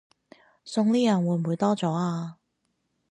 [0.65, 2.39] 送呢樣會唔會多咗呀？